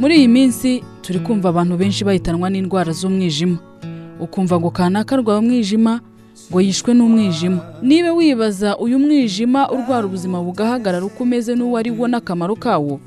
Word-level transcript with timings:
muri 0.00 0.14
iyi 0.18 0.28
minsi 0.28 0.82
turi 1.02 1.18
kumva 1.20 1.48
abantu 1.52 1.76
benshi 1.76 2.04
bahitanwa 2.04 2.50
n'indwara 2.50 2.92
z'umwijima. 2.92 3.58
Ukumva 4.20 4.60
ngo 4.60 4.70
kanaka 4.70 5.16
arwaye 5.16 5.38
umwijima 5.40 6.00
ngo 6.50 6.58
yishwe 6.60 6.94
n'umwijima. 6.94 7.60
Niba 7.82 8.12
wibaza 8.12 8.76
uyu 8.78 8.98
mwijima 8.98 9.70
urwara 9.70 10.06
ubuzima 10.06 10.40
bugahagarara 10.42 11.04
uko 11.06 11.22
umeze 11.24 11.54
n'uwari 11.54 11.90
wo 11.90 12.08
n'akamaro 12.08 12.56
kawo 12.56 13.00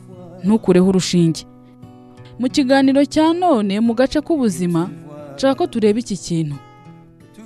ntukureho 0.44 0.88
urushinge. 0.90 1.46
Mu 2.40 2.50
kiganiro 2.50 3.06
cya 3.06 3.34
none 3.34 3.80
mu 3.80 3.94
gace 3.94 4.22
k'ubuzima 4.22 4.90
nshaka 5.36 5.56
ko 5.56 5.66
tureba 5.68 6.00
iki 6.00 6.18
kintu. 6.18 6.56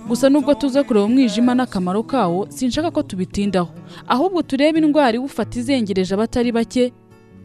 Gusa 0.07 0.29
nubwo 0.29 0.53
tuza 0.55 0.83
kureba 0.83 1.05
umwijima 1.07 1.55
n'akamaro 1.55 2.03
kawo 2.03 2.47
sinshaka 2.49 2.91
ko 2.91 3.03
tubitindaho. 3.03 3.69
Ahubwo 4.07 4.41
turebe 4.43 4.79
indwara 4.79 5.15
iwufata 5.15 5.59
izengereje 5.59 6.11
abatari 6.15 6.51
bake 6.51 6.91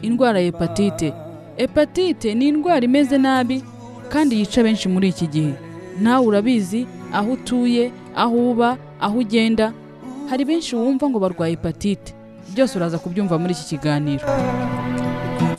indwara 0.02 0.38
ya 0.38 0.46
hepatite. 0.50 1.14
Hepatite 1.56 2.34
ni 2.34 2.48
indwara 2.48 2.84
imeze 2.84 3.18
nabi 3.18 3.62
kandi 4.08 4.38
yica 4.40 4.62
benshi 4.62 4.88
muri 4.88 5.08
iki 5.08 5.26
gihe. 5.26 5.52
Nawe 6.00 6.26
urabizi 6.26 6.86
aho 7.12 7.32
utuye 7.32 7.92
aho 8.16 8.50
uba 8.50 8.76
aho 9.00 9.18
ugenda. 9.18 9.72
Hari 10.30 10.44
benshi 10.44 10.76
wumva 10.76 11.08
ngo 11.10 11.18
barwaye 11.18 11.50
hepatite. 11.54 12.14
Byose 12.54 12.78
uraza 12.78 12.98
kubyumva 12.98 13.38
muri 13.38 13.52
iki 13.52 13.64
kiganiro. 13.64 14.24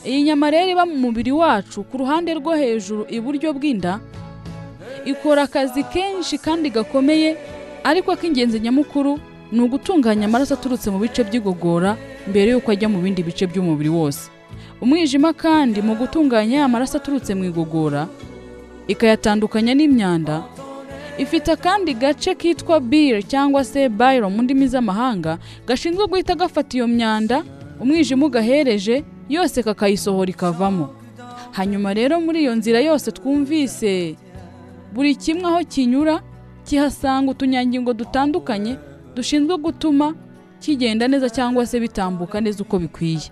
Iyi 0.06 0.24
nyama 0.24 0.52
rero 0.52 0.72
iba 0.72 0.86
mu 0.86 0.96
mubiri 0.98 1.32
wacu 1.32 1.84
ku 1.84 1.98
ruhande 1.98 2.34
rwo 2.34 2.56
hejuru 2.56 3.06
iburyo 3.10 3.54
bw'inda 3.54 4.00
ikora 5.06 5.44
akazi 5.48 5.84
kenshi 5.84 6.38
kandi 6.38 6.70
gakomeye 6.70 7.38
ariko 7.84 8.12
ak'ingenzi 8.12 8.60
nyamukuru 8.60 9.20
ni 9.52 9.60
ugutunganya 9.64 10.26
amaraso 10.28 10.54
aturutse 10.60 10.92
mu 10.92 11.00
bice 11.00 11.24
by'igogora 11.24 11.96
mbere 12.28 12.52
y'uko 12.52 12.72
ajya 12.72 12.90
mu 12.92 13.00
bindi 13.00 13.24
bice 13.24 13.48
by'umubiri 13.48 13.90
wose. 13.90 14.28
Umwijima 14.84 15.32
kandi 15.34 15.80
mu 15.82 15.94
gutunganya 15.96 16.58
ya 16.62 16.68
maraso 16.68 16.98
aturutse 17.00 17.32
mu 17.38 17.44
igogora 17.50 18.02
ikayatandukanya 18.88 19.74
n'imyanda 19.76 20.44
ifite 21.24 21.48
akandi 21.56 21.94
gace 21.94 22.36
kitwa 22.36 22.80
bile 22.80 23.24
cyangwa 23.32 23.64
se 23.64 23.90
bayiro 23.90 24.28
mu 24.30 24.42
ndimi 24.44 24.68
z'amahanga 24.68 25.38
gashinzwe 25.68 26.04
guhita 26.12 26.36
gafata 26.36 26.72
iyo 26.78 26.88
myanda 26.88 27.38
umwijima 27.82 28.26
ugahereje 28.28 29.04
yose 29.30 29.64
kakayisohora 29.64 30.30
ikavamo. 30.36 30.86
Hanyuma 31.52 31.94
rero 31.94 32.20
muri 32.22 32.40
iyo 32.44 32.54
nzira 32.56 32.80
yose 32.84 33.12
twumvise 33.12 34.16
buri 34.94 35.16
kimwe 35.16 35.46
aho 35.50 35.60
kinyura 35.64 36.16
kihasanga 36.68 37.32
utunyangingo 37.32 37.94
dutandukanye 37.94 38.76
dushinzwe 39.16 39.58
gutuma 39.58 40.14
kigenda 40.60 41.08
neza 41.08 41.30
cyangwa 41.30 41.64
se 41.66 41.80
bitambuka 41.80 42.42
neza 42.42 42.60
uko 42.64 42.80
bikwiye. 42.84 43.30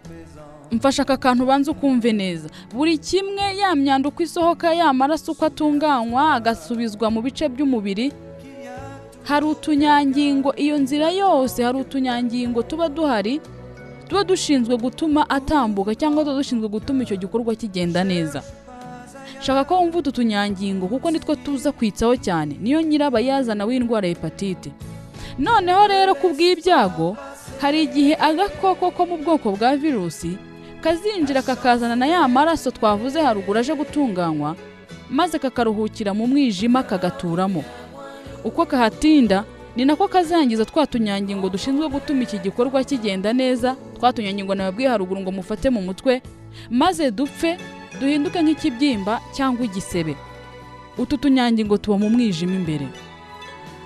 Mfasha 0.72 1.02
aka 1.02 1.17
kantu 1.17 1.44
ubanza 1.44 1.72
ukumve 1.72 2.11
neza. 2.14 2.50
Buri 2.73 2.97
kimwe 2.97 3.58
ya 3.58 3.75
myanda 3.75 4.09
uko 4.09 4.23
isohoka 4.23 4.73
ya 4.73 4.94
maraso 4.94 5.31
uko 5.31 5.45
atunganywa 5.45 6.33
agasubizwa 6.33 7.11
mu 7.11 7.22
bice 7.22 7.50
by'umubiri. 7.50 8.11
Hari 9.23 9.45
utunyangingo 9.45 10.53
iyo 10.55 10.78
nzira 10.78 11.09
yose 11.11 11.63
hari 11.63 11.78
utunyangingo 11.78 12.63
tuba 12.63 12.89
duhari 12.89 13.41
tuba 14.08 14.23
dushinzwe 14.23 14.78
gutuma 14.78 15.30
atambuka 15.30 15.95
cyangwa 15.95 16.23
tuba 16.23 16.36
dushinzwe 16.38 16.67
gutuma 16.69 17.03
icyo 17.03 17.16
gikorwa 17.17 17.56
kigenda 17.56 18.03
neza. 18.03 18.44
Shaka 19.41 19.63
ko 19.63 19.75
wumva 19.78 19.97
utu 20.00 20.11
tunyangingo 20.11 20.88
kuko 20.88 21.11
nitwo 21.11 21.35
tuza 21.35 21.72
kwitsaho 21.72 22.16
cyane. 22.17 22.58
Niyo 22.61 22.81
nyirabayazana 22.81 23.66
w'indwara 23.66 24.08
ya 24.08 24.13
hepatite. 24.13 24.72
Noneho 25.39 25.88
rero 25.88 26.16
ku 26.16 26.30
bw'ibyago 26.30 27.17
hari 27.61 27.83
igihe 27.83 28.13
agakoko 28.19 28.91
ko 28.91 29.06
mu 29.06 29.17
bwoko 29.17 29.52
bwa 29.58 29.75
virusi 29.78 30.38
kazinjira 30.81 31.41
kakazana 31.41 31.95
na 31.95 32.05
ya 32.07 32.27
maraso 32.27 32.71
twavuze 32.71 33.21
haruguru 33.21 33.59
aje 33.59 33.73
gutunganywa 33.75 34.55
maze 35.09 35.39
kakaruhukira 35.39 36.13
mu 36.13 36.27
mwijima 36.27 36.83
kagaturamo. 36.83 37.63
Uko 38.44 38.66
kahatinda 38.66 39.44
ni 39.75 39.85
nako 39.85 40.07
kazangiza 40.07 40.66
twa 40.66 40.88
tunyangingo 40.88 41.50
dushinzwe 41.50 41.89
gutuma 41.89 42.23
iki 42.23 42.38
gikorwa 42.39 42.83
kigenda 42.83 43.33
neza 43.33 43.75
twa 44.00 44.13
tunyangingo 44.13 44.56
nababwiye 44.56 44.89
haruguru 44.89 45.22
ngo 45.22 45.31
mufate 45.31 45.69
mu 45.69 45.81
mutwe 45.81 46.22
maze 46.69 47.11
dupfe 47.11 47.57
duhinduke 48.00 48.41
nk'ikibyimba 48.41 49.22
cyangwa 49.35 49.66
igisebe. 49.66 50.16
Utu 50.97 51.17
tunyangingo 51.17 51.77
tuba 51.77 51.97
mu 51.97 52.09
mwijima 52.09 52.53
imbere. 52.56 52.88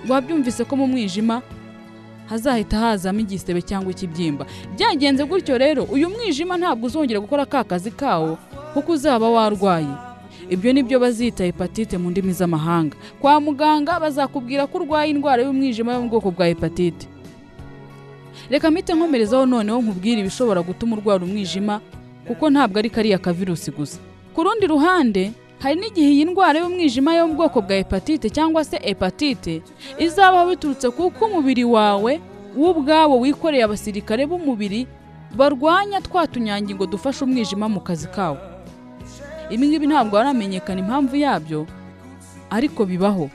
Wabyumvise 0.08 0.64
ko 0.64 0.76
mu 0.76 0.86
mwijima 0.86 1.42
hazahita 2.26 2.78
hazamo 2.78 3.20
igisebe 3.20 3.62
cyangwa 3.62 3.90
ikibyimba. 3.92 4.46
Byagenze 4.76 5.24
gutyo 5.24 5.58
rero 5.58 5.82
uyu 5.84 6.10
mwijima 6.10 6.56
ntabwo 6.58 6.86
uzongera 6.86 7.20
gukora 7.20 7.46
ka 7.46 7.64
kazi 7.64 7.90
kawo 7.90 8.38
kuko 8.74 8.92
uzaba 8.92 9.28
warwaye. 9.30 9.88
Ibyo 10.50 10.72
ni 10.72 10.82
byo 10.82 11.00
bazita 11.00 11.44
hepatite 11.44 11.98
mu 11.98 12.10
ndimi 12.10 12.32
z'amahanga. 12.32 12.96
Kwa 13.20 13.40
muganga 13.40 14.00
bazakubwira 14.00 14.66
ko 14.66 14.78
urwaye 14.78 15.10
indwara 15.10 15.42
y'umwijima 15.42 15.92
yo 15.94 16.00
mu 16.02 16.08
bwoko 16.08 16.30
bwa 16.30 16.46
hepatite. 16.46 17.06
Reka 18.50 18.70
mpite 18.70 18.94
nkomerezaho 18.94 19.46
noneho 19.46 19.82
nkubwire 19.82 20.20
ibishobora 20.20 20.62
gutuma 20.62 20.96
urwara 20.96 21.24
umwijima 21.24 21.80
kuko 22.26 22.50
ntabwo 22.50 22.78
ari 22.78 22.90
kariya 22.90 23.18
kavirusi 23.18 23.70
gusa. 23.70 23.98
Ku 24.34 24.42
rundi 24.44 24.66
ruhande 24.66 25.32
hari 25.58 25.80
n'igihe 25.80 26.10
iyi 26.12 26.24
ndwara 26.24 26.58
y'umwijima 26.60 27.14
yo 27.16 27.26
mu 27.26 27.34
bwoko 27.34 27.60
bwa 27.62 27.76
hepatite 27.76 28.30
cyangwa 28.30 28.64
se 28.64 28.76
hepatite 28.82 29.62
izabaho 29.98 30.50
biturutse 30.50 30.90
kuko 30.90 31.24
umubiri 31.26 31.64
wawe 31.64 32.20
wo 32.56 32.70
ubwawo 32.70 33.20
wikoreye 33.20 33.64
abasirikare 33.64 34.26
b'umubiri 34.26 34.86
barwanya 35.36 36.00
twa 36.00 36.26
tunyangingo 36.26 36.86
dufasha 36.86 37.24
umwijima 37.24 37.68
mu 37.68 37.80
kazi 37.80 38.08
kawo. 38.08 38.38
Ibi 39.50 39.68
ngibi 39.68 39.86
ntabwo 39.86 40.16
haramenyekana 40.16 40.80
impamvu 40.80 41.16
yabyo 41.16 41.66
ariko 42.50 42.84
bibaho. 42.86 43.28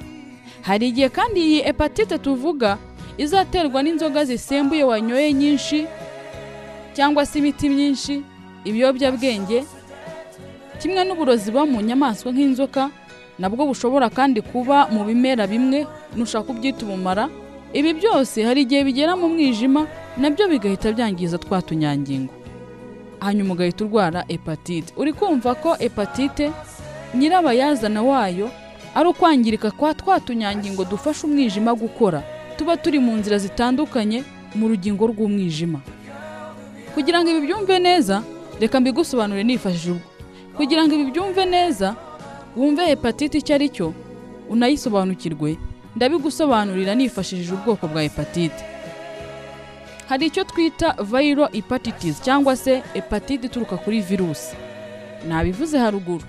Hari 0.62 0.88
igihe 0.90 1.10
kandi 1.10 1.40
iyi 1.42 1.60
hepatite 1.62 2.18
tuvuga 2.18 2.78
izaterwa 3.18 3.84
n'inzoga 3.84 4.26
zisembuye 4.26 4.84
wanyoye 4.84 5.34
nyinshi 5.34 5.86
cyangwa 6.94 7.26
se 7.26 7.40
imiti 7.40 7.70
myinshi 7.70 8.22
ibiyobyabwenge 8.66 9.64
kimwe 10.82 11.04
n'uburozi 11.06 11.52
buba 11.52 11.66
mu 11.66 11.82
nyamaswa 11.82 12.32
nk'inzoka 12.34 12.90
nabwo 13.40 13.66
bushobora 13.70 14.10
kandi 14.10 14.42
kuba 14.42 14.88
mu 14.94 15.04
bimera 15.06 15.48
bimwe 15.48 15.86
nushaka 16.18 16.50
ubyita 16.52 16.86
ubumara. 16.86 17.30
Ibi 17.74 17.94
byose 18.04 18.44
hari 18.44 18.62
igihe 18.68 18.84
bigera 18.84 19.16
mu 19.16 19.30
mwijima 19.30 19.88
na 20.18 20.28
byo 20.30 20.48
bigahita 20.52 20.92
byangiza 20.92 21.38
twa 21.38 21.62
tunyangingo. 21.62 22.34
Hanyuma 23.24 23.54
ugahita 23.54 23.86
urwara 23.86 24.26
hepatite. 24.28 24.92
Uri 24.98 25.14
kumva 25.14 25.56
ko 25.56 25.74
hepatite 25.80 26.52
nyirabayazana 27.16 28.02
wayo 28.04 28.50
ari 28.96 29.08
ukwangirika 29.10 29.72
kwa 29.72 29.94
twa 29.94 30.20
tunyangingo 30.20 30.84
dufasha 30.86 31.28
umwijima 31.28 31.72
gukora. 31.74 32.24
Tuba 32.58 32.78
turi 32.78 33.00
mu 33.00 33.16
nzira 33.16 33.38
zitandukanye 33.38 34.24
mu 34.56 34.68
rugingo 34.68 35.08
rw'umwijima. 35.08 35.80
Kugira 36.94 37.24
ngo 37.24 37.30
ibi 37.32 37.42
byumve 37.48 37.80
neza 37.80 38.20
reka 38.60 38.80
mbigusobanure 38.84 39.44
nifashishije 39.48 39.92
kugira 40.58 40.84
ngo 40.88 40.94
ibi 40.96 41.12
byumve 41.12 41.46
neza 41.46 41.96
wumve 42.56 42.86
hepatite 42.86 43.38
icyo 43.38 43.56
ari 43.56 43.70
cyo 43.70 43.94
unayisobanukirwe 44.50 45.58
ndabigusobanurira 45.96 46.96
nifashishije 46.96 47.54
ubwoko 47.54 47.88
bwa 47.88 48.02
hepatite. 48.02 48.64
Hari 50.10 50.26
icyo 50.28 50.44
twita 50.44 50.96
viral 51.04 51.50
hepatitis 51.52 52.22
cyangwa 52.22 52.56
se 52.56 52.84
hepatite 52.94 53.46
ituruka 53.48 53.78
kuri 53.78 54.02
virusi 54.02 54.56
nabivuze 55.28 55.78
haruguru. 55.78 56.24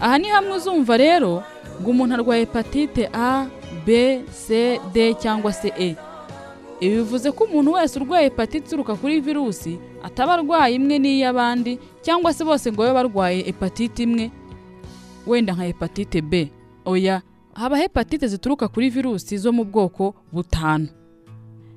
Aha 0.00 0.18
ni 0.18 0.28
hamwe 0.28 0.52
uzumva 0.56 0.96
rero 0.96 1.42
ngo 1.80 1.90
umuntu 1.90 2.14
arwaye 2.14 2.40
hepatite 2.44 3.08
a 3.14 3.46
b 3.86 4.20
c 4.46 4.78
d 4.92 5.14
cyangwa 5.14 5.52
se 5.52 5.72
e. 5.78 5.96
Ibi 6.80 6.96
bivuze 6.96 7.30
ko 7.32 7.44
umuntu 7.44 7.72
wese 7.72 7.98
urwaye 8.00 8.24
hepatite 8.24 8.66
ituruka 8.66 8.94
kuri 8.94 9.20
virusi 9.20 9.78
ataba 10.04 10.32
arwaye 10.34 10.74
imwe 10.76 10.98
n'iy'abandi 10.98 11.78
cyangwa 12.02 12.32
se 12.32 12.44
bose 12.44 12.72
ngo 12.72 12.82
babe 12.82 12.94
barwaye 12.94 13.42
hepatite 13.42 14.02
imwe 14.02 14.30
wenda 15.26 15.52
nka 15.54 15.64
hepatite 15.64 16.20
b. 16.22 16.52
Oya 16.84 17.22
haba 17.54 17.76
hepatite 17.76 18.26
zituruka 18.28 18.68
kuri 18.68 18.90
virusi 18.90 19.38
zo 19.38 19.52
mu 19.52 19.64
bwoko 19.64 20.14
butanu. 20.32 20.88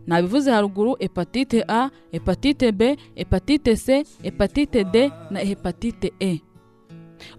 Nabivuze 0.07 0.51
haruguru 0.51 0.95
hepatite 0.99 1.63
a 1.67 1.89
hepatite 2.11 2.71
b 2.71 2.97
hepatite 3.15 3.75
c 3.75 4.05
hepatite 4.23 4.83
d 4.83 5.11
na 5.31 5.39
hepatite 5.39 6.13
e. 6.19 6.41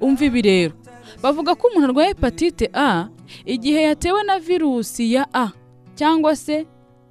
Umva 0.00 0.24
ibi 0.24 0.42
rero. 0.42 0.74
Bavuga 1.22 1.54
ko 1.54 1.68
umuntu 1.68 1.86
arwaye 1.90 2.08
hepatite 2.08 2.70
a 2.74 3.08
igihe 3.44 3.82
yatewe 3.82 4.22
na 4.22 4.38
virusi 4.38 5.12
ya 5.14 5.26
a 5.34 5.50
cyangwa 5.94 6.36
se 6.36 6.66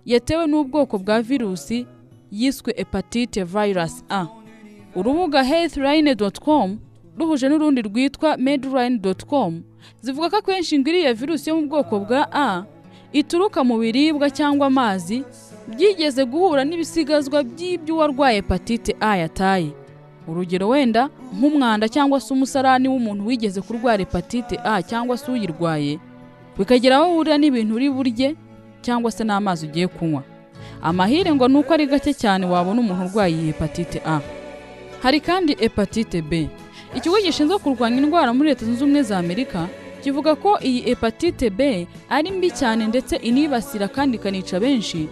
yatewe 0.05 0.47
n'ubwoko 0.47 0.97
bwa 0.97 1.21
virusi 1.21 1.87
yiswe 2.31 2.73
hepatite 2.77 3.43
virus 3.43 4.03
a. 4.09 4.27
urubuga 4.95 5.43
healthline.com 5.43 6.77
ruhuje 7.19 7.49
n'urundi 7.49 7.81
rwitwa 7.81 8.37
medline.com 8.37 9.61
zivuga 10.01 10.29
ko 10.29 10.37
akenshi 10.37 10.79
ngo 10.79 10.89
iriya 10.89 11.13
virusi 11.13 11.49
yo 11.49 11.55
mu 11.61 11.67
bwoko 11.67 11.99
bwa 11.99 12.27
a 12.33 12.63
ituruka 13.13 13.63
mu 13.63 13.77
biribwa 13.79 14.29
cyangwa 14.29 14.67
amazi 14.67 15.23
byigeze 15.67 16.25
guhura 16.25 16.63
n'ibisigazwa 16.65 17.43
by'ibyo 17.43 17.95
uwarwaye 17.95 18.35
hepatite 18.35 18.95
a 18.99 19.17
yataye. 19.17 19.71
Urugero 20.27 20.67
wenda 20.69 21.09
nk'umwanda 21.37 21.87
cyangwa 21.89 22.19
se 22.21 22.33
umusarani 22.33 22.87
w'umuntu 22.87 23.25
wigeze 23.27 23.61
kurwara 23.61 23.97
hepatite 24.03 24.59
a 24.63 24.81
cyangwa 24.83 25.17
se 25.17 25.31
uyirwaye 25.31 25.99
bikagera 26.57 26.95
aho 26.97 27.11
uhurira 27.13 27.37
n'ibintu 27.37 27.75
uri 27.75 27.89
burye 27.89 28.35
cyangwa 28.81 29.11
se 29.11 29.23
n'amazi 29.23 29.65
ugiye 29.67 29.87
kunywa. 29.87 30.23
Amahire 30.81 31.33
ngo 31.33 31.47
ni 31.47 31.57
uko 31.57 31.73
ari 31.73 31.85
gake 31.87 32.13
cyane 32.13 32.45
wabona 32.45 32.79
umuntu 32.81 33.05
urwaye 33.05 33.35
hepatite 33.53 34.01
a. 34.05 34.19
hari 35.03 35.19
kandi 35.19 35.55
hepatite 35.59 36.21
b. 36.21 36.49
Ikigo 36.95 37.17
gishinzwe 37.23 37.57
kurwanya 37.59 37.97
indwara 38.01 38.33
muri 38.33 38.49
leta 38.49 38.65
zunze 38.65 38.83
ubumwe 38.83 39.03
za 39.03 39.17
amerika 39.17 39.67
kivuga 40.03 40.35
ko 40.35 40.59
iyi 40.63 40.81
hepatite 40.81 41.49
b 41.49 41.87
ari 42.09 42.31
mbi 42.31 42.51
cyane 42.51 42.87
ndetse 42.87 43.15
inibasira 43.15 43.87
kandi 43.87 44.17
ikanica 44.17 44.59
benshi. 44.59 45.07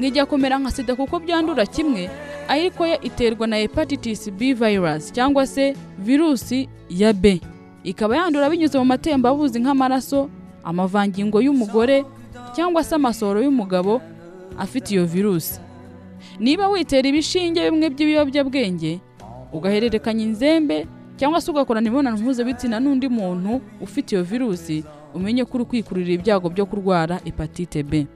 Ngo 0.00 0.26
kumera 0.26 0.58
nka 0.58 0.70
sida 0.70 0.94
kuko 0.94 1.18
byandura 1.20 1.66
kimwe 1.66 2.10
ariko 2.48 2.86
yo 2.86 3.00
iterwa 3.00 3.46
na 3.46 3.56
hepatitis 3.56 4.30
b 4.30 4.54
virus 4.54 5.12
cyangwa 5.12 5.46
se 5.46 5.74
virusi 5.98 6.68
ya 6.90 7.12
b. 7.12 7.40
Ikaba 7.84 8.16
yandura 8.16 8.50
binyuze 8.50 8.78
mu 8.78 8.84
matembabuzi 8.84 9.60
nk'amaraso 9.60 10.28
amavangingo 10.64 11.40
y'umugore 11.40 12.04
cyangwa 12.54 12.84
se 12.84 12.94
amasohoro 12.94 13.40
y'umugabo 13.42 14.02
afite 14.58 14.90
iyo 14.94 15.06
virusi. 15.06 15.60
Niba 16.40 16.68
witera 16.68 17.08
ibishinge 17.08 17.70
bimwe 17.70 17.88
by'ibiyobyabwenge 17.90 19.00
ugahererekanya 19.58 20.22
inzembe 20.24 20.86
cyangwa 21.16 21.40
se 21.40 21.50
ugakorana 21.50 21.86
imibonano 21.86 22.16
mpuzabitsina 22.18 22.80
n'undi 22.80 23.08
muntu 23.08 23.60
ufite 23.80 24.12
iyo 24.14 24.22
virusi 24.24 24.84
umenye 25.14 25.44
ko 25.44 25.56
uri 25.58 25.64
kwikururira 25.64 26.12
ibyago 26.14 26.48
byo 26.52 26.66
kurwara 26.66 27.20
hepatite 27.24 27.82
b. 27.82 28.06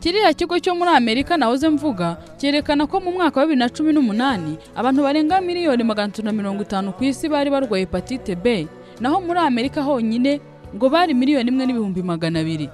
Kiriya 0.00 0.32
kigo 0.32 0.56
cyo 0.58 0.74
muri 0.74 0.90
amerika 0.90 1.36
nahoze 1.36 1.68
mvuga 1.68 2.16
cyerekana 2.40 2.86
ko 2.88 3.00
mu 3.00 3.12
mwaka 3.12 3.40
wa 3.40 3.46
bibiri 3.46 3.58
na 3.58 3.68
cumi 3.68 3.92
n'umunani 3.92 4.56
abantu 4.76 5.02
barenga 5.04 5.40
miliyoni 5.40 5.84
magana 5.84 6.08
atatu 6.08 6.24
na 6.24 6.32
mirongo 6.32 6.62
itanu 6.64 6.92
ku 6.92 7.04
isi 7.04 7.28
bari 7.28 7.50
barwaye 7.52 7.84
hepatite 7.84 8.32
b 8.36 8.68
naho 9.00 9.20
muri 9.20 9.38
amerika 9.40 9.82
honyine 9.84 10.40
ngo 10.76 10.88
bari 10.88 11.12
miliyoni 11.14 11.48
imwe 11.52 11.66
n'ibihumbi 11.66 12.02
magana 12.02 12.40
abiri. 12.40 12.68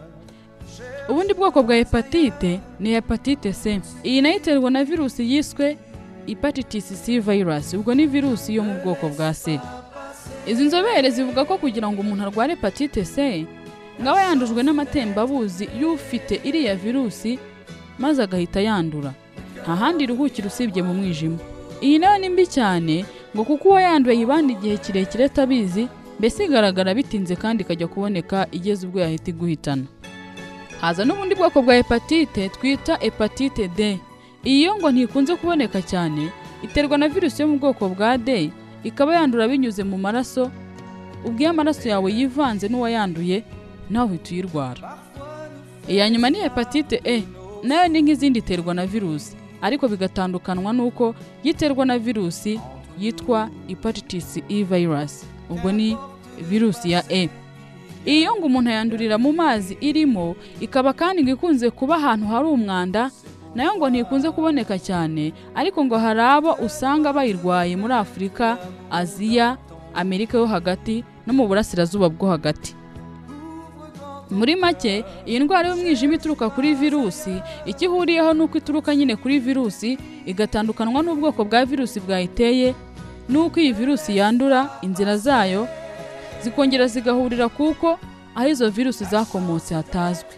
Ubundi 1.08 1.34
bwoko 1.34 1.62
bwa 1.62 1.74
hepatite 1.74 2.60
ni 2.80 2.90
hepatite 2.90 3.52
c. 3.52 3.80
Iyi 4.04 4.22
na 4.22 4.28
yo 4.28 4.36
iterwa 4.36 4.70
na 4.70 4.84
virusi 4.84 5.22
yiswe 5.32 5.78
hepatitis 6.26 6.92
c 7.04 7.20
virus. 7.20 7.74
Ubwo 7.74 7.94
ni 7.94 8.06
virusi 8.06 8.54
yo 8.54 8.62
mu 8.64 8.74
bwoko 8.84 9.08
bwa 9.08 9.34
c. 9.34 9.60
Izi 10.46 10.64
nzobere 10.64 11.10
zivuga 11.10 11.44
ko 11.44 11.58
kugira 11.58 11.88
ngo 11.90 12.00
umuntu 12.00 12.22
arware 12.22 12.54
hepatite 12.54 13.04
c 13.04 13.46
ngo 14.00 14.10
aba 14.10 14.22
yandujwe 14.22 14.62
n'amatembabuzi 14.62 15.68
y'ufite 15.80 16.40
iriya 16.44 16.74
virusi 16.76 17.38
maze 17.98 18.22
agahita 18.22 18.60
yandura. 18.60 19.12
Nta 19.62 19.76
handi 19.76 20.04
iruhukira 20.04 20.46
usibye 20.48 20.82
mu 20.82 20.94
mwijima. 20.94 21.38
Iyi 21.82 21.98
na 21.98 22.12
yo 22.12 22.18
ni 22.18 22.28
mbi 22.28 22.46
cyane 22.46 23.04
ngo 23.34 23.44
kuko 23.44 23.68
uwo 23.68 23.80
yanduye 23.80 24.16
yibanda 24.18 24.52
igihe 24.52 24.76
kirekire 24.76 25.24
atabizi 25.24 25.88
mbese 26.18 26.44
igaragara 26.44 26.94
bitinze 26.94 27.36
kandi 27.36 27.62
ikajya 27.62 27.86
kuboneka 27.86 28.46
igeze 28.52 28.86
ubwo 28.86 29.00
yahita 29.00 29.30
iguhitana. 29.30 29.84
Haza 30.80 31.04
n'ubundi 31.04 31.34
bwoko 31.34 31.62
bwa 31.62 31.74
hepatite 31.74 32.48
twita 32.48 32.96
hepatite 33.00 33.68
d. 33.68 33.98
iyo 34.46 34.70
ngo 34.78 34.88
ntikunze 34.94 35.34
kuboneka 35.36 35.82
cyane 35.82 36.30
iterwa 36.62 36.98
na 36.98 37.08
virusi 37.10 37.42
yo 37.42 37.48
mu 37.50 37.56
bwoko 37.58 37.88
bwa 37.90 38.14
d 38.18 38.50
ikaba 38.86 39.14
yandura 39.18 39.48
binyuze 39.50 39.82
mu 39.84 39.98
maraso 39.98 40.50
ubwo 41.26 41.40
iyo 41.42 41.50
amaraso 41.50 41.88
yawe 41.90 42.08
yivanze 42.12 42.68
n'uwayanduye 42.70 43.42
nawe 43.90 44.06
uhita 44.14 44.30
uyirwara. 44.30 44.98
Iya 45.88 46.10
nyuma 46.10 46.30
ni 46.30 46.38
hepatite 46.38 47.00
e 47.04 47.22
na 47.62 47.82
yo 47.82 47.88
ni 47.88 48.02
nk'izindi 48.02 48.38
iterwa 48.38 48.74
na 48.74 48.86
virusi. 48.86 49.34
Ariko 49.62 49.88
bigatandukanywa 49.88 50.72
n'uko 50.72 51.14
yiterwa 51.44 51.86
na 51.86 51.98
virusi 51.98 52.60
yitwa 52.98 53.50
hepatitis 53.68 54.38
e 54.48 54.62
virus. 54.62 55.24
Ubwo 55.50 55.72
ni 55.72 55.96
virusi 56.48 56.90
ya 56.90 57.02
e. 57.12 57.28
Iyo 58.04 58.36
ngo 58.38 58.46
umuntu 58.46 58.70
yandurira 58.70 59.18
mu 59.18 59.32
mazi 59.32 59.74
irimo 59.80 60.36
ikaba 60.60 60.92
kandi 60.92 61.22
ngo 61.22 61.30
ikunze 61.34 61.70
kuba 61.70 61.96
ahantu 61.98 62.26
hari 62.26 62.46
umwanda 62.48 63.10
na 63.56 63.64
yo 63.64 63.72
ngo 63.76 63.88
ntikunze 63.90 64.28
kuboneka 64.30 64.76
cyane 64.78 65.32
ariko 65.56 65.80
ngo 65.84 65.96
hari 65.98 66.20
abo 66.20 66.52
usanga 66.60 67.08
bayirwaye 67.12 67.72
muri 67.76 67.94
afurika 67.96 68.58
aziya 68.92 69.56
amerika 69.96 70.36
yo 70.38 70.44
hagati 70.46 71.00
no 71.26 71.32
mu 71.32 71.48
burasirazuba 71.48 72.08
bwo 72.12 72.28
hagati. 72.30 72.76
Muri 74.30 74.56
make 74.58 75.04
iyi 75.26 75.38
ndwara 75.40 75.68
y'umwijima 75.70 76.14
ituruka 76.18 76.50
kuri 76.50 76.74
virusi 76.74 77.40
icyo 77.66 77.86
ihuriyeho 77.88 78.34
ni 78.34 78.42
uko 78.42 78.58
ituruka 78.58 78.90
nyine 78.94 79.16
kuri 79.16 79.38
virusi 79.38 79.98
igatandukanywa 80.26 81.02
n'ubwoko 81.02 81.44
bwa 81.46 81.64
virusi 81.64 82.00
bwayiteye 82.02 82.74
n'uko 83.30 83.56
iyi 83.60 83.72
virusi 83.72 84.16
yandura 84.18 84.68
inzira 84.82 85.16
zayo 85.16 85.68
zikongera 86.42 86.86
zigahurira 86.90 87.48
kuko 87.48 87.98
aho 88.34 88.48
izo 88.50 88.66
virusi 88.70 89.04
zakomotse 89.06 89.74
hatazwi. 89.74 90.34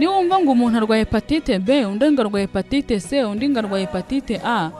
Niwumva 0.00 0.40
ngo 0.40 0.52
umuntu 0.52 0.76
arwaye 0.78 1.02
hepatite 1.04 1.58
b 1.58 1.84
undi 1.84 2.04
arwaye 2.04 2.46
hepatite 2.46 3.00
c 3.00 3.24
undi 3.24 3.46
arwaye 3.58 3.84
hepatite 3.86 4.40
a. 4.44 4.70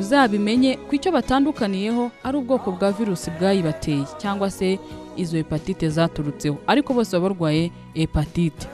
Uzabimenye 0.00 0.76
ko 0.88 0.92
icyo 0.96 1.12
batandukaniyeho 1.12 2.10
ari 2.24 2.36
ubwoko 2.38 2.72
bwa 2.72 2.92
virusi 2.92 3.30
bwayibateye 3.30 4.04
cyangwa 4.20 4.50
se 4.50 4.78
izo 5.16 5.36
hepatite 5.36 5.88
zaturutseho. 5.88 6.56
Ariko 6.66 6.92
bose 6.94 7.12
baba 7.16 7.28
barwaye 7.28 7.70
hepatite. 7.94 8.66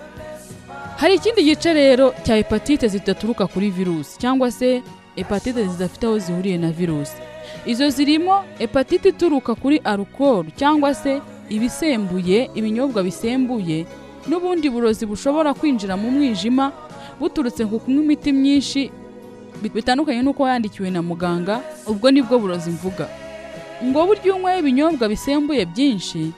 Hari 0.97 1.15
ikindi 1.15 1.43
gice 1.43 1.73
rero 1.75 2.15
cya 2.27 2.35
hepatite 2.37 2.89
zidaturuka 2.89 3.47
kuri 3.47 3.71
virusi 3.71 4.19
cyangwa 4.19 4.51
se 4.51 4.83
hepatite 5.17 5.67
zidafite 5.67 6.07
aho 6.07 6.19
zihuriye 6.19 6.59
na 6.59 6.71
virusi. 6.71 7.17
Izo 7.67 7.91
zirimo 7.91 8.45
hepatite 8.59 9.09
ituruka 9.09 9.55
kuri 9.55 9.77
alukoro 9.79 10.47
cyangwa 10.57 10.95
se 10.95 11.21
ibisembuye 11.51 12.51
ibinyobwa 12.55 13.03
bisembuye 13.03 13.87
n'ubundi 14.29 14.71
burozi 14.71 15.07
bushobora 15.07 15.55
kwinjira 15.55 15.97
mu 15.97 16.11
mwijima 16.11 16.73
buturutse 17.21 17.65
ku 17.67 17.79
kunywa 17.81 18.03
imiti 18.05 18.33
myinshi 18.33 18.91
bitandukanye 19.63 20.23
n'uko 20.23 20.47
yandikiwe 20.49 20.91
na 20.91 21.03
muganga 21.03 21.61
ubwo 21.87 22.11
ni 22.11 22.23
bwo 22.23 22.39
burozi 22.39 22.71
mvuga. 22.71 23.09
Ngo 23.85 24.07
burya 24.07 24.35
unywaho 24.35 24.59
ibinyobwa 24.59 25.09
bisembuye 25.09 25.65
byinshi 25.67 26.31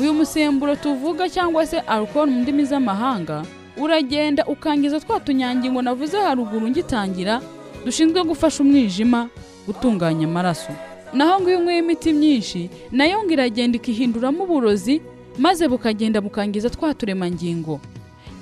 uyu 0.00 0.14
musemburo 0.14 0.76
tuvuga 0.76 1.28
cyangwa 1.28 1.66
se 1.66 1.78
alukoro 1.80 2.26
mu 2.30 2.40
ndimi 2.42 2.64
z'amahanga 2.64 3.42
uragenda 3.78 4.42
ukangiza 4.46 5.00
twa 5.00 5.20
tunyangingo 5.20 5.82
navuze 5.82 6.16
haruguru 6.18 6.68
ngitangira 6.68 7.40
dushinzwe 7.84 8.22
gufasha 8.24 8.62
umwijima 8.62 9.28
gutunganya 9.66 10.26
amaraso. 10.26 10.72
Naho 11.14 11.40
ngo 11.40 11.48
iyo 11.50 11.58
unyweye 11.58 11.78
imiti 11.78 12.12
myinshi 12.12 12.70
na 12.92 13.06
yo 13.06 13.22
ngo 13.24 13.30
iragenda 13.32 13.76
ikihinduramo 13.78 14.44
uburozi 14.44 15.00
maze 15.38 15.68
bukagenda 15.68 16.20
bukangiza 16.20 16.70
twa 16.70 16.94
turemangingo. 16.94 17.80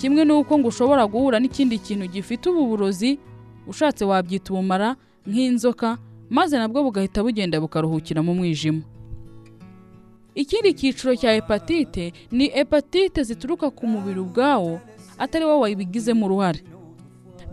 Kimwe 0.00 0.24
n'uko 0.24 0.58
ngo 0.58 0.68
ushobora 0.68 1.06
guhura 1.06 1.38
n'ikindi 1.40 1.78
kintu 1.78 2.06
gifite 2.06 2.48
ubu 2.50 2.66
burozi 2.66 3.18
ushatse 3.66 4.04
wabyita 4.04 4.52
ubumara 4.52 4.96
nk'inzoka 5.26 5.98
maze 6.30 6.58
nabwo 6.58 6.82
bugahita 6.84 7.22
bugenda 7.22 7.60
bukaruhukira 7.60 8.22
mu 8.22 8.34
mwijima. 8.34 8.82
Ikindi 10.36 10.74
cyiciro 10.76 11.16
cya 11.16 11.32
hepatite 11.32 12.12
ni 12.30 12.48
hepatite 12.52 13.22
zituruka 13.24 13.70
ku 13.70 13.86
mubiri 13.86 14.20
ubwawo 14.20 14.80
atari 15.18 15.44
wowe 15.44 15.60
wabigizemo 15.72 16.26
uruhare. 16.26 16.60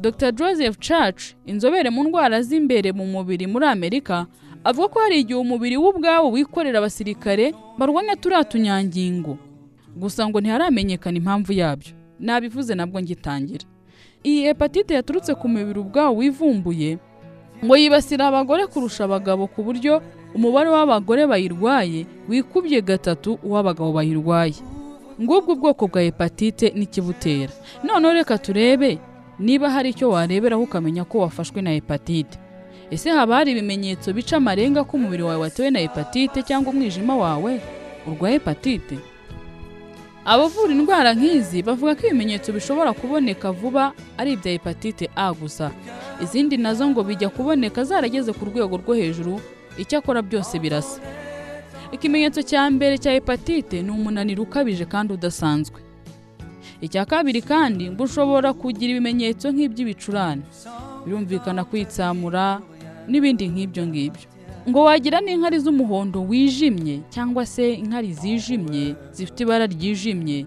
Dr 0.02 0.32
joseph 0.36 0.80
church 0.80 1.24
inzobere 1.48 1.90
mu 1.90 2.04
ndwara 2.04 2.42
z'imbere 2.42 2.92
mu 2.92 3.06
mubiri 3.08 3.48
muri 3.48 3.66
amerika 3.66 4.28
avuga 4.64 4.88
ko 4.88 5.00
hari 5.00 5.20
igihe 5.20 5.40
umubiri 5.40 5.78
we 5.78 5.90
ubwawo 5.90 6.32
wikorera 6.32 6.80
abasirikare 6.80 7.54
barwanya 7.78 8.16
turiya 8.16 8.44
tunyangingo 8.44 9.38
gusa 9.96 10.26
ngo 10.30 10.42
ntiharamenyekana 10.42 11.18
impamvu 11.18 11.54
yabyo. 11.54 11.92
Nabivuze 12.20 12.76
nabwo 12.76 13.02
ngitangira. 13.02 13.66
Iyi 14.24 14.42
hepatite 14.48 14.94
yaturutse 14.94 15.36
ku 15.36 15.48
mubiri 15.50 15.80
ubwawo 15.80 16.16
wivumbuye 16.18 16.98
ngo 17.66 17.74
yibasira 17.78 18.28
abagore 18.28 18.68
kurusha 18.68 19.04
abagabo 19.06 19.48
ku 19.48 19.62
buryo 19.64 20.02
umubare 20.36 20.70
w'abagore 20.70 21.28
bayirwaye 21.28 22.06
wikubye 22.30 22.82
gatatu 22.82 23.38
uw'abagabo 23.44 23.92
bayirwaye. 23.94 24.56
Ngubwo 25.22 25.54
ubwoko 25.54 25.88
bwa 25.88 26.02
hepatite 26.02 26.74
n'ikibutera 26.76 27.54
noneho 27.86 28.14
reka 28.14 28.38
turebe 28.42 28.98
niba 29.40 29.70
hari 29.70 29.90
icyo 29.94 30.10
wareberaho 30.10 30.64
ukamenya 30.66 31.04
ko 31.06 31.20
wafashwe 31.22 31.62
na 31.62 31.70
hepatite. 31.70 32.40
Ese 32.94 33.10
haba 33.10 33.36
hari 33.36 33.52
ibimenyetso 33.52 34.14
bica 34.14 34.34
amarenga 34.38 34.84
ko 34.84 34.98
umubiri 34.98 35.24
wawe 35.24 35.42
watewe 35.42 35.70
na 35.72 35.80
hepatite 35.80 36.44
cyangwa 36.44 36.70
umwijima 36.74 37.16
wawe? 37.16 37.62
Urwaye 38.08 38.34
hepatite? 38.38 38.98
Abavura 40.26 40.72
indwara 40.74 41.12
nk'izi 41.14 41.60
bavuga 41.68 41.96
ko 41.96 42.08
ibimenyetso 42.08 42.52
bishobora 42.54 42.94
kuboneka 42.94 43.52
vuba 43.52 43.92
ari 44.18 44.34
ibya 44.38 44.52
hepatite 44.52 45.10
a 45.16 45.34
gusa. 45.34 45.72
Izindi 46.24 46.58
na 46.58 46.74
zo 46.74 46.88
ngo 46.90 47.04
bijya 47.04 47.30
kuboneka 47.30 47.84
zarageze 47.84 48.32
ku 48.34 48.46
rwego 48.46 48.78
rwo 48.78 48.94
hejuru 48.96 49.42
icyakora 49.78 50.22
byose 50.22 50.60
birasa. 50.60 51.02
Ikimenyetso 51.92 52.42
cya 52.46 52.70
mbere 52.72 52.98
cya 52.98 53.12
hepatite 53.12 53.82
ni 53.84 53.92
umunaniro 53.92 54.44
ukabije 54.48 54.86
kandi 54.86 55.14
udasanzwe. 55.14 55.82
Icya 56.82 57.06
kabiri 57.06 57.42
kandi 57.44 57.90
ngo 57.92 58.04
ushobora 58.08 58.54
kugira 58.56 58.92
ibimenyetso 58.96 59.52
nk'iby'ibicurane. 59.52 60.42
Birumvikana 61.06 61.64
kwitsamura 61.68 62.62
n'ibindi 63.08 63.48
nk'ibyo 63.48 63.84
ngibyo. 63.88 64.28
Ngo 64.70 64.80
wagira 64.88 65.20
n'inkari 65.22 65.60
z'umuhondo 65.60 66.24
wijimye 66.24 67.00
cyangwa 67.10 67.46
se 67.46 67.74
inkari 67.74 68.14
zijimye 68.14 68.96
zifite 69.12 69.40
ibara 69.44 69.66
ryijimye 69.68 70.46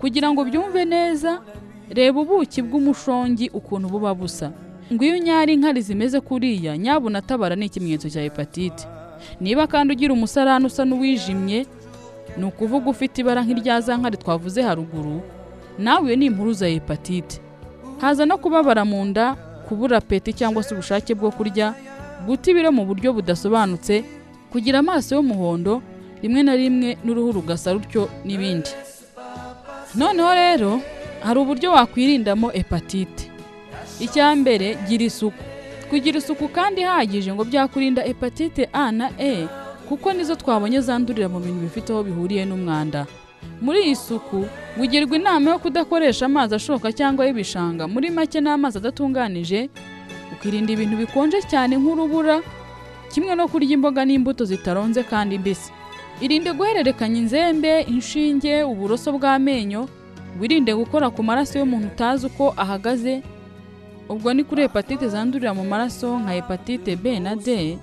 kugira 0.00 0.32
ngo 0.32 0.44
byumve 0.44 0.84
neza 0.84 1.40
reba 1.92 2.20
ubuki 2.20 2.62
bw'umushongi 2.64 3.50
ukuntu 3.52 3.88
buba 3.92 4.14
busa. 4.14 4.52
Ngo 4.92 5.04
iyo 5.04 5.14
unyara 5.20 5.52
inkari 5.52 5.80
zimeze 5.84 6.20
kuriya 6.20 6.78
nyabuna 6.78 7.18
atabara 7.20 7.56
ni 7.56 7.66
ikimenyetso 7.68 8.08
cya 8.10 8.22
hepatite. 8.24 8.86
Niba 9.40 9.66
kandi 9.68 9.92
ugira 9.94 10.12
umusarani 10.16 10.66
usa 10.66 10.84
n'uwijimye 10.88 11.66
ni 12.40 12.44
ukuvuga 12.48 12.88
ufite 12.90 13.20
ibara 13.20 13.42
nk'irya 13.44 13.80
za 13.84 13.96
nkari 14.00 14.16
twavuze 14.16 14.62
haruguru 14.62 15.20
nawe 15.78 16.16
ni 16.16 16.26
impuruza 16.32 16.64
ya 16.68 16.72
hepatite. 16.74 17.40
Haza 18.00 18.24
no 18.26 18.38
kubabara 18.40 18.84
mu 18.84 19.04
nda 19.04 19.36
kubura 19.68 20.00
peti 20.00 20.32
cyangwa 20.32 20.62
se 20.62 20.72
ubushake 20.74 21.12
bwo 21.14 21.28
kurya 21.30 21.74
guta 22.26 22.50
ibiro 22.50 22.70
mu 22.72 22.82
buryo 22.88 23.12
budasobanutse 23.12 24.04
kugira 24.52 24.78
amaso 24.78 25.14
y'umuhondo 25.16 25.82
rimwe 26.22 26.42
na 26.42 26.54
rimwe 26.56 26.96
n'uruhu 27.04 27.32
rugasa 27.32 27.72
rutyo 27.72 28.08
n'ibindi. 28.24 28.70
Noneho 29.94 30.32
rero 30.34 30.70
hari 31.22 31.38
uburyo 31.40 31.72
wakwirindamo 31.72 32.48
hepatite. 32.50 33.30
Icya 34.00 34.34
mbere 34.36 34.76
gira 34.88 35.04
isuku. 35.04 35.42
Kugira 35.90 36.18
isuku 36.18 36.48
kandi 36.48 36.80
ihagije 36.80 37.32
ngo 37.34 37.44
byakurinda 37.44 38.02
hepatite 38.02 38.68
a 38.72 38.92
na 38.92 39.10
e 39.18 39.46
kuko 39.88 40.12
nizo 40.12 40.34
twabonye 40.36 40.80
zandurira 40.80 41.28
mu 41.28 41.40
bintu 41.40 41.60
bifite 41.64 41.88
aho 41.92 42.02
bihuriye 42.04 42.44
n'umwanda. 42.44 43.06
Muri 43.60 43.80
iyi 43.86 43.96
suku 43.96 44.44
wigirwa 44.78 45.16
inama 45.16 45.50
yo 45.50 45.58
kudakoresha 45.58 46.26
amazi 46.26 46.54
ashoka 46.54 46.92
cyangwa 46.92 47.26
y'ibishanga 47.26 47.88
muri 47.88 48.10
make 48.10 48.40
n'amazi 48.40 48.78
adatunganije 48.78 49.70
ukirinda 50.32 50.72
ibintu 50.72 50.96
bikonje 50.96 51.38
cyane 51.50 51.76
nk'urubura 51.76 52.40
kimwe 53.12 53.32
no 53.34 53.48
kurya 53.48 53.72
imboga 53.76 54.04
n'imbuto 54.04 54.44
zitaronze 54.44 55.02
kandi 55.02 55.38
mbisi 55.38 55.72
irinde 56.20 56.52
guhererekanya 56.52 57.18
inzembe 57.24 57.80
inshinge 57.88 58.62
uburoso 58.64 59.12
bw'amenyo 59.16 59.88
wirinde 60.40 60.74
gukora 60.74 61.10
ku 61.10 61.22
maraso 61.22 61.58
y'umuntu 61.58 61.86
utazi 61.94 62.26
uko 62.26 62.54
ahagaze. 62.56 63.22
Ubwo 64.08 64.32
ni 64.34 64.44
kuri 64.44 64.62
hepatite 64.62 65.08
zandurira 65.08 65.54
mu 65.54 65.64
maraso 65.64 66.18
nka 66.18 66.32
hepatite 66.32 66.96
b 66.96 67.20
na 67.20 67.36
d. 67.36 67.78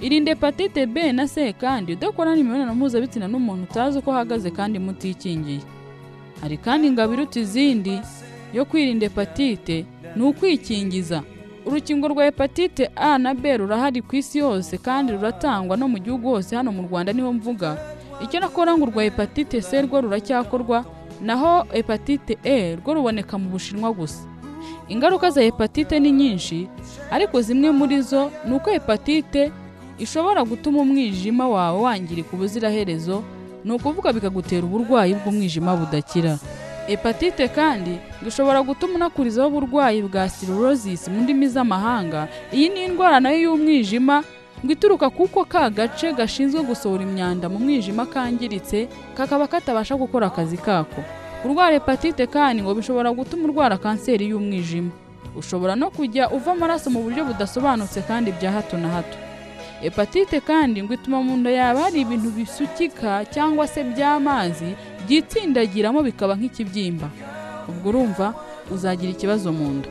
Irinde 0.00 0.30
hepatite 0.30 0.86
b 0.86 1.12
na 1.12 1.26
c 1.28 1.52
kandi 1.52 1.92
udakorana 1.96 2.36
imibonano 2.40 2.74
mpuzabitsina 2.74 3.28
n'umuntu 3.28 3.62
utazi 3.70 3.98
uko 3.98 4.10
ahagaze 4.12 4.50
kandi 4.50 4.78
mutikingiye. 4.78 5.60
Hari 6.40 6.56
kandi 6.56 6.86
ingabo 6.86 7.12
iruta 7.14 7.40
izindi. 7.40 8.00
Yo 8.54 8.64
kwirinda 8.64 9.06
hepatite 9.06 9.84
ni 10.16 10.22
ukwikingiza. 10.22 11.22
Urukingo 11.66 12.08
rwa 12.08 12.24
hepatite 12.24 12.90
a 12.96 13.18
na 13.18 13.34
b 13.34 13.56
rurahari 13.56 14.02
ku 14.02 14.16
isi 14.16 14.38
yose 14.38 14.78
kandi 14.78 15.12
ruratangwa 15.12 15.76
no 15.76 15.88
mu 15.88 15.98
gihugu 15.98 16.28
hose 16.28 16.56
hano 16.56 16.72
mu 16.72 16.82
rwanda 16.88 17.12
ni 17.12 17.22
ho 17.22 17.32
mvuga. 17.32 17.76
Icyo 18.24 18.40
nakora 18.40 18.76
ngo 18.76 18.84
urwa 18.84 19.02
hepatite 19.02 19.60
c 19.62 19.82
rwo 19.82 20.00
ruracyakorwa 20.00 20.84
naho 21.20 21.64
hepatite 21.72 22.38
e 22.44 22.76
rwo 22.76 22.94
ruboneka 22.94 23.38
mu 23.38 23.48
bushinwa 23.50 23.92
gusa. 23.92 24.24
Ingaruka 24.88 25.30
za 25.30 25.42
hepatite 25.42 26.00
ni 26.00 26.10
nyinshi 26.12 26.68
ariko 27.10 27.40
zimwe 27.42 27.70
muri 27.70 28.02
zo 28.02 28.30
ni 28.48 28.54
uko 28.54 28.70
hepatite 28.70 29.52
ishobora 29.98 30.44
gutuma 30.44 30.80
umwijima 30.80 31.48
wawe 31.48 31.80
wangirika 31.82 32.28
ubuziraherezo 32.32 33.22
ni 33.64 33.72
ukuvuga 33.72 34.12
bikagutera 34.12 34.64
uburwayi 34.66 35.14
bw'umwijima 35.14 35.76
budakira. 35.76 36.38
Hepatite 36.86 37.48
kandi 37.48 37.98
ishobora 38.26 38.62
gutuma 38.62 38.94
unakurizaho 38.94 39.48
uburwayi 39.48 40.02
bwa 40.02 40.28
cirrhosis 40.28 41.08
mu 41.08 41.20
ndimi 41.20 41.48
z'amahanga. 41.48 42.28
Iyi 42.52 42.68
ni 42.68 42.84
indwara 42.84 43.20
na 43.20 43.30
yo 43.30 43.38
y'umwijima 43.40 44.22
ngo 44.64 44.72
ituruka 44.72 45.10
kuko 45.10 45.44
ka 45.44 45.70
gace 45.70 46.12
gashinzwe 46.12 46.62
gusohora 46.62 47.02
imyanda 47.02 47.48
mu 47.48 47.58
mwijima 47.58 48.06
kangiritse 48.06 48.88
kakaba 49.16 49.46
katabasha 49.46 49.96
gukora 49.96 50.26
akazi 50.26 50.56
kako. 50.56 51.00
Kurwara 51.42 51.72
hepatite 51.72 52.26
kandi 52.26 52.62
ngo 52.62 52.74
bishobora 52.74 53.12
gutuma 53.12 53.44
urwara 53.48 53.78
kanseri 53.78 54.28
y'umwijima. 54.28 54.90
Ushobora 55.36 55.76
no 55.76 55.90
kujya 55.90 56.28
uva 56.30 56.52
amaraso 56.52 56.90
mu 56.90 57.00
buryo 57.02 57.24
budasobanutse 57.24 58.02
kandi 58.02 58.32
bya 58.32 58.52
hato 58.52 58.76
na 58.76 58.88
hato. 58.88 59.16
Hepatite 59.80 60.40
kandi 60.40 60.82
ngo 60.82 60.94
ituma 60.94 61.22
mu 61.22 61.36
nda 61.36 61.50
yawe 61.50 61.80
hari 61.82 62.00
ibintu 62.00 62.30
bisukika 62.30 63.24
cyangwa 63.24 63.66
se 63.66 63.84
by'amazi 63.84 64.74
byitsindagiramo 65.06 66.02
bikaba 66.02 66.34
nk'ikibyimba. 66.36 67.08
Ubwo 67.68 67.88
urumva 67.88 68.34
uzagira 68.70 69.10
ikibazo 69.12 69.52
mu 69.52 69.68
nda. 69.80 69.88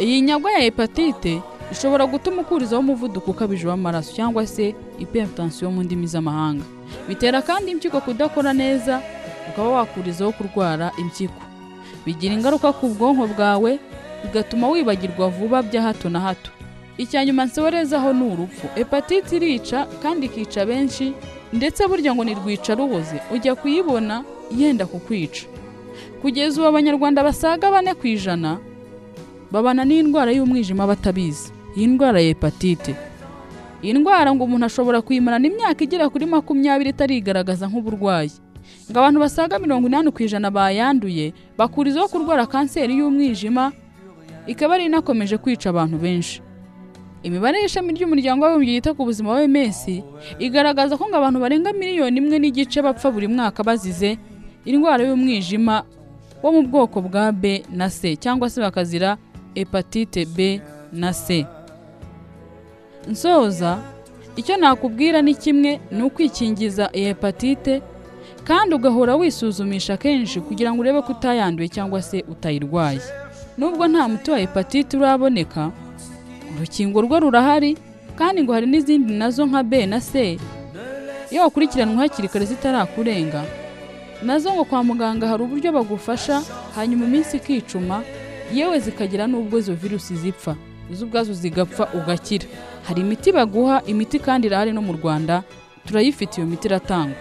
Iyi 0.00 0.20
nyagwa 0.20 0.52
ya 0.52 0.60
hepatite 0.60 1.40
ishobora 1.72 2.06
gutuma 2.06 2.42
ukurizaho 2.42 2.80
umuvuduko 2.82 3.30
ukabije 3.30 3.66
w'amaraso 3.68 4.12
cyangwa 4.14 4.46
se 4.46 4.74
hypertension 4.98 5.72
mu 5.74 5.82
ndimi 5.82 6.06
z'amahanga. 6.06 6.64
Bitera 7.08 7.42
kandi 7.42 7.70
impyiko 7.72 8.00
kudakora 8.00 8.52
neza 8.52 9.00
ukaba 9.48 9.68
wakurizaho 9.68 10.32
kurwara 10.32 10.92
impyiko. 11.00 11.42
Bigira 12.06 12.34
ingaruka 12.34 12.72
ku 12.72 12.88
bwonko 12.88 13.26
bwawe 13.34 13.78
bigatuma 14.24 14.68
wibagirwa 14.68 15.28
vuba 15.28 15.62
bya 15.62 15.82
hato 15.82 16.08
na 16.08 16.20
hato. 16.20 16.50
Icya 16.98 17.24
nyuma 17.24 17.44
nsorezaho 17.44 18.12
ni 18.12 18.24
urupfu. 18.32 18.66
Hepatite 18.74 19.36
irica 19.36 19.86
kandi 20.02 20.26
ikica 20.26 20.66
benshi 20.66 21.12
ndetse 21.52 21.86
burya 21.88 22.14
ngo 22.14 22.24
ni 22.24 22.34
rwica 22.34 22.74
ruboze 22.74 23.20
ujya 23.34 23.54
kuyibona 23.54 24.24
yenda 24.56 24.86
kukwica. 24.86 25.46
Kugeza 26.22 26.60
ubu 26.60 26.68
abanyarwanda 26.68 27.22
basaga 27.24 27.70
bane 27.70 27.94
ku 27.94 28.06
ijana 28.06 28.58
babana 29.50 29.84
n'indwara 29.84 30.32
y'umwijima 30.32 30.86
batabizi. 30.86 31.52
Iyi 31.76 31.86
ndwara 31.86 32.20
ya 32.20 32.26
hepatite. 32.34 32.94
Iyi 33.82 33.92
ndwara 33.94 34.34
ngo 34.34 34.44
umuntu 34.44 34.66
ashobora 34.66 34.98
kuyimarana 35.02 35.46
imyaka 35.46 35.84
igera 35.84 36.08
kuri 36.10 36.26
makumyabiri 36.26 36.90
itarigaragaza 36.90 37.68
nk'uburwayi. 37.70 38.32
Ngo 38.90 38.98
abantu 38.98 39.20
basaga 39.22 39.58
mirongo 39.62 39.86
inani 39.88 40.10
ku 40.10 40.18
ijana 40.22 40.50
bayanduye 40.50 41.32
bakurizaho 41.56 42.08
kurwara 42.10 42.46
kanseri 42.50 42.98
y'umwijima 42.98 43.72
ikaba 44.50 44.74
ari 44.74 44.84
inakomeje 44.90 45.38
kwica 45.38 45.66
abantu 45.70 45.96
benshi. 46.02 46.42
Imibare 47.22 47.58
y'ishami 47.62 47.92
ry'umuryango 47.96 48.44
w'abibumbye 48.44 48.74
yita 48.74 48.94
ku 48.94 49.04
buzima 49.04 49.30
wa 49.32 49.40
OMS 49.42 49.80
igaragaza 50.38 50.96
ko 50.96 51.04
ngo 51.08 51.16
abantu 51.18 51.38
barenga 51.40 51.72
miliyoni 51.72 52.18
imwe 52.20 52.36
n'igice 52.38 52.78
bapfa 52.82 53.10
buri 53.10 53.26
mwaka 53.28 53.62
bazize 53.64 54.18
indwara 54.64 55.02
y'umwijima 55.04 55.82
wo 56.42 56.48
mu 56.54 56.62
bwoko 56.62 57.00
bwa 57.02 57.32
B 57.32 57.62
na 57.74 57.90
C 57.90 58.14
cyangwa 58.16 58.46
se 58.50 58.60
bakazira 58.62 59.16
hepatite 59.54 60.24
B 60.24 60.60
na 60.92 61.10
C. 61.12 61.46
Nsoza 63.10 63.78
icyo 64.36 64.56
nakubwira 64.56 65.22
ni 65.22 65.34
kimwe 65.34 65.80
ni 65.90 66.02
ukwikingiza 66.02 66.90
iyi 66.94 67.04
hepatite 67.06 67.82
kandi 68.44 68.74
ugahora 68.74 69.16
wisuzumisha 69.16 69.96
kenshi 69.96 70.40
kugira 70.40 70.70
ngo 70.72 70.80
urebe 70.80 71.02
ko 71.02 71.12
utayanduye 71.12 71.68
cyangwa 71.68 72.02
se 72.02 72.22
utayirwaye. 72.28 73.00
Nubwo 73.58 73.88
nta 73.88 74.08
muti 74.08 74.30
wa 74.30 74.38
hepatite 74.38 74.96
uraboneka 74.96 75.70
urukingo 76.58 77.00
rwo 77.02 77.20
rurahari 77.20 77.76
kandi 78.18 78.42
ngo 78.42 78.52
hari 78.52 78.66
n'izindi 78.66 79.12
na 79.14 79.30
zo 79.30 79.46
nka 79.46 79.62
B 79.62 79.86
na 79.86 80.00
C 80.00 80.38
iyo 81.30 81.42
wakurikiranwa 81.42 82.02
hakiri 82.02 82.28
kare 82.28 82.44
zitarakurenga. 82.44 83.44
Nazo 84.22 84.52
ngo 84.54 84.64
kwa 84.64 84.84
muganga 84.84 85.28
hari 85.28 85.42
uburyo 85.42 85.72
bagufasha 85.72 86.42
hanyuma 86.74 87.04
iminsi 87.06 87.36
ikicuma 87.36 88.02
yewe 88.54 88.78
zikagira 88.80 89.26
n'ubwo 89.26 89.58
izo 89.58 89.74
virusi 89.74 90.16
zipfa. 90.16 90.56
Izo 90.92 91.04
ubwazo 91.06 91.32
zigapfa 91.32 91.88
ugakira. 91.94 92.46
Hari 92.88 93.00
imiti 93.00 93.32
baguha 93.32 93.82
imiti 93.86 94.18
kandi 94.18 94.46
irahari 94.46 94.72
no 94.72 94.82
mu 94.82 94.92
rwanda 94.92 95.42
turayifite 95.86 96.38
iyo 96.40 96.46
miti 96.46 96.66
iratangwa. 96.68 97.16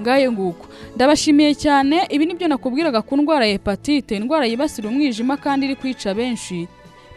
Ngayo 0.00 0.32
nguko. 0.32 0.66
Ndabashimiye 0.94 1.54
cyane 1.54 2.06
ibi 2.10 2.26
ni 2.26 2.34
byo 2.34 2.48
nakubwiraga 2.48 3.02
ku 3.02 3.16
ndwara 3.16 3.46
ya 3.46 3.52
hepatite 3.58 4.16
indwara 4.16 4.46
yibasira 4.46 4.88
umwijima 4.88 5.36
kandi 5.36 5.66
iri 5.66 5.76
kwica 5.76 6.14
benshi. 6.14 6.68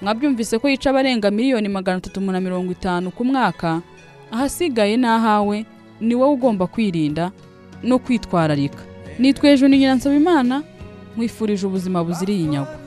mwabyumvise 0.02 0.60
ko 0.60 0.70
yica 0.70 0.90
abarenga 0.90 1.32
miliyoni 1.32 1.70
magana 1.70 1.98
atatu 1.98 2.22
na 2.22 2.40
mirongo 2.40 2.72
itanu 2.72 3.12
ku 3.12 3.26
mwaka 3.26 3.82
ahasigaye 4.32 4.98
n'ahawe 4.98 5.66
ni 6.02 6.16
wowe 6.16 6.34
ugomba 6.34 6.68
kwirinda 6.68 7.32
no 7.84 8.00
kwitwararika. 8.00 8.84
Nitweje 9.20 9.68
ni 9.68 9.78
nyiransaba 9.78 10.16
imana 10.16 10.64
nkwifurije 11.16 11.66
ubuzima 11.68 12.04
buzira 12.04 12.34
iyi 12.34 12.48
nyago 12.48 12.82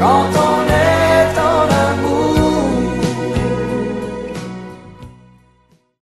quand 0.00 0.36
on 0.36 0.49